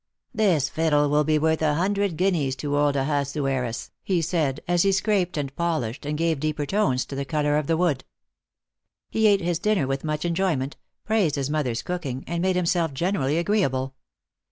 "This 0.33 0.67
fiddle 0.67 1.11
will 1.11 1.23
be 1.23 1.37
worth 1.37 1.61
a 1.61 1.75
hundred 1.75 2.17
guineas 2.17 2.55
to 2.55 2.75
old 2.75 2.95
Ahasuerus," 2.95 3.91
he 4.01 4.19
said, 4.19 4.59
as 4.67 4.81
he 4.81 4.91
scraped 4.91 5.37
and 5.37 5.55
polished, 5.55 6.07
and 6.07 6.17
gave 6.17 6.39
deeper 6.39 6.65
tones 6.65 7.05
to 7.05 7.15
the 7.15 7.23
colour 7.23 7.55
of 7.55 7.67
the 7.67 7.77
wood. 7.77 8.03
He 9.11 9.27
ate 9.27 9.41
his 9.41 9.59
dinner 9.59 9.85
with 9.85 10.03
much 10.03 10.25
enjoyment, 10.25 10.75
praised 11.05 11.35
his 11.35 11.51
mother's 11.51 11.83
cooking, 11.83 12.23
and 12.25 12.41
made 12.41 12.55
himself 12.55 12.95
generally 12.95 13.37
agreeable. 13.37 13.93